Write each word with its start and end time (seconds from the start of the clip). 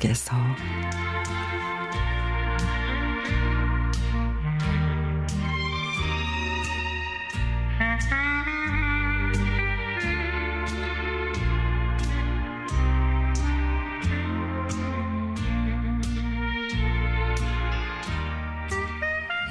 추억에서 0.00 0.36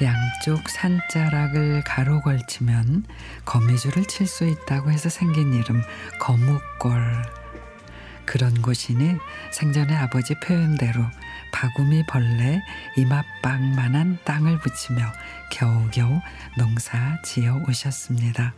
양쪽 0.02 0.68
산자락을 0.68 1.82
가로 1.84 2.20
걸치면 2.22 3.04
거미줄을 3.44 4.06
칠 4.06 4.26
수 4.26 4.44
있다고 4.46 4.90
해서 4.90 5.08
생긴 5.08 5.52
이름 5.52 5.82
거뭇골. 6.18 7.39
그런 8.30 8.62
곳이니 8.62 9.16
생전에 9.50 9.92
아버지 9.96 10.36
표현대로 10.38 11.04
바구미 11.50 12.04
벌레 12.06 12.62
이맛빵만한 12.96 14.20
땅을 14.22 14.60
붙이며 14.60 15.02
겨우겨우 15.50 16.20
농사 16.56 17.20
지어 17.24 17.60
오셨습니다. 17.68 18.54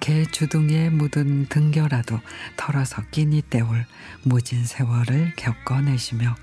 개 0.00 0.24
주둥이에 0.24 0.90
묻은 0.90 1.46
등겨라도 1.46 2.20
털어서 2.56 3.02
끼니 3.12 3.42
때울 3.42 3.86
무진 4.24 4.64
세월을 4.64 5.34
겪어내시며 5.36 6.34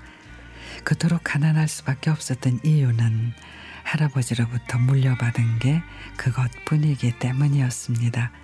그토록 0.82 1.20
가난할 1.24 1.68
수밖에 1.68 2.08
없었던 2.08 2.60
이유는 2.64 3.34
할아버지로부터 3.82 4.78
물려받은 4.78 5.58
게 5.58 5.82
그것뿐이기 6.16 7.18
때문이었습니다. 7.18 8.43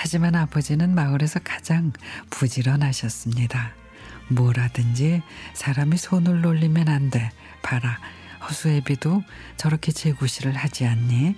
하지만 0.00 0.36
아버지는 0.36 0.94
마을에서 0.94 1.40
가장 1.42 1.92
부지런하셨습니다. 2.30 3.72
뭐라든지 4.28 5.22
사람이 5.54 5.96
손을 5.96 6.40
놀리면 6.40 6.88
안 6.88 7.10
돼. 7.10 7.32
봐라. 7.62 7.98
허수애비도 8.48 9.24
저렇게 9.56 9.90
재구시를 9.90 10.54
하지 10.54 10.86
않니? 10.86 11.34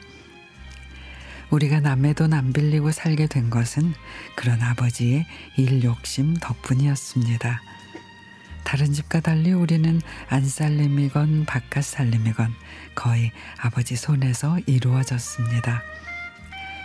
우리가 1.50 1.80
남의 1.80 2.12
돈 2.14 2.34
안 2.34 2.52
빌리고 2.52 2.92
살게 2.92 3.28
된 3.28 3.48
것은 3.48 3.94
그런 4.36 4.60
아버지의 4.60 5.26
일 5.56 5.82
욕심 5.82 6.34
덕분이었습니다. 6.34 7.62
다른 8.62 8.92
집과 8.92 9.20
달리 9.20 9.52
우리는 9.52 10.02
안 10.28 10.44
살림이건 10.46 11.46
바깥 11.46 11.82
살림이건 11.82 12.54
거의 12.94 13.32
아버지 13.58 13.96
손에서 13.96 14.58
이루어졌습니다. 14.66 15.82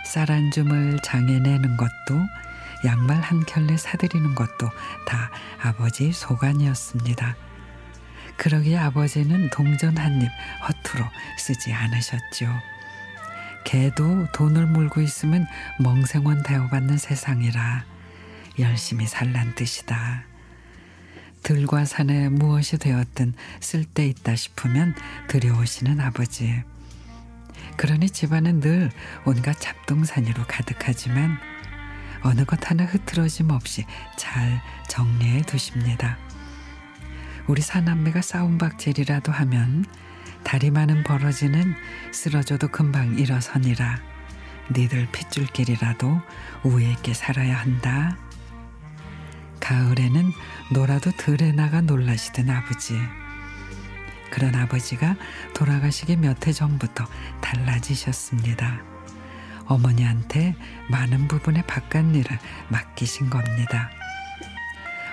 쌀한 0.06 0.50
줌을 0.52 0.98
장에 1.02 1.40
내는 1.40 1.76
것도 1.76 1.90
양말 2.84 3.20
한 3.20 3.44
켤레 3.44 3.76
사들이는 3.76 4.34
것도 4.34 4.70
다 5.06 5.30
아버지 5.60 6.12
소관이었습니다. 6.12 7.36
그러기에 8.36 8.78
아버지는 8.78 9.50
동전 9.50 9.96
한 9.96 10.22
입 10.22 10.30
허투루 10.62 11.04
쓰지 11.38 11.72
않으셨죠. 11.72 12.48
개도 13.64 14.28
돈을 14.32 14.66
물고 14.66 15.00
있으면 15.00 15.46
멍생원 15.80 16.44
대우받는 16.44 16.98
세상이라 16.98 17.84
열심히 18.60 19.06
살란 19.06 19.54
뜻이다. 19.56 20.22
들과 21.42 21.84
산에 21.84 22.28
무엇이 22.28 22.78
되었든 22.78 23.34
쓸데 23.60 24.06
있다 24.06 24.36
싶으면 24.36 24.94
들여오시는 25.28 26.00
아버지. 26.00 26.62
그러니 27.76 28.10
집안은 28.10 28.60
늘 28.60 28.90
온갖 29.24 29.54
잡동사니로 29.60 30.44
가득하지만 30.46 31.38
어느 32.22 32.44
것 32.44 32.70
하나 32.70 32.84
흐트러짐 32.84 33.50
없이 33.50 33.84
잘 34.16 34.62
정리해 34.88 35.42
두십니다. 35.42 36.18
우리 37.46 37.62
사남매가 37.62 38.22
싸움박질이라도 38.22 39.30
하면 39.30 39.84
다리 40.42 40.70
많은 40.70 41.04
버러지는 41.04 41.74
쓰러져도 42.12 42.68
금방 42.68 43.18
일어서니라. 43.18 44.00
니들 44.72 45.08
핏줄길이라도 45.12 46.20
우애 46.64 46.90
있게 46.92 47.14
살아야 47.14 47.56
한다. 47.56 48.16
가을에는 49.60 50.32
놀아도 50.72 51.10
들에 51.12 51.52
나가 51.52 51.80
놀라시던 51.80 52.50
아버지. 52.50 52.94
그런 54.36 54.54
아버지가 54.54 55.16
돌아가시기 55.54 56.16
몇 56.16 56.46
해 56.46 56.52
전부터 56.52 57.06
달라지셨습니다. 57.40 58.82
어머니한테 59.64 60.54
많은 60.90 61.26
부분의 61.26 61.62
바깥 61.66 62.14
일을 62.14 62.38
맡기신 62.68 63.30
겁니다. 63.30 63.90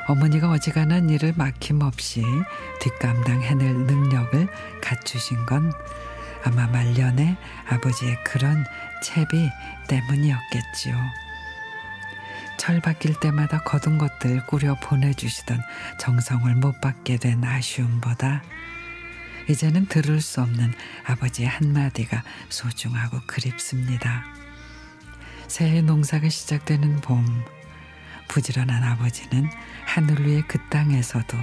어머니가 0.10 0.52
어지간한 0.52 1.10
일을 1.10 1.36
막힘없이 1.38 2.22
뒷감당해낼 2.82 3.74
능력을 3.74 4.50
갖추신 4.82 5.46
건 5.46 5.72
아마 6.44 6.68
말년에 6.68 7.38
아버지의 7.70 8.22
그런 8.26 8.66
채비 9.02 9.50
때문이었겠지요. 9.88 10.96
철 12.58 12.82
바뀔 12.82 13.18
때마다 13.22 13.62
거둔 13.64 13.98
것들 13.98 14.46
꾸려 14.48 14.76
보내주시던 14.82 15.62
정성을 15.98 16.54
못 16.56 16.82
받게 16.82 17.16
된 17.18 17.42
아쉬움보다 17.42 18.44
이제는 19.50 19.88
들을 19.88 20.22
수 20.22 20.42
없는 20.42 20.74
아버지의 21.06 21.48
한마디가 21.50 22.24
소중하고 22.50 23.20
그립습니다. 23.28 24.26
새해 25.48 25.82
농사가 25.82 26.30
시작되는 26.30 27.02
봄, 27.02 27.44
부지런한 28.28 28.84
아버지는 28.84 29.50
하늘 29.86 30.26
위의 30.26 30.44
그 30.48 30.58
땅에서도 30.70 31.38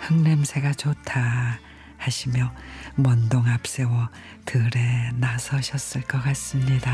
흙냄새가 0.00 0.74
좋다 0.74 1.60
하시며 1.98 2.52
먼동 2.94 3.46
앞세워 3.46 4.08
들에 4.44 5.10
나서셨을 5.14 6.02
것 6.02 6.22
같습니다. 6.22 6.92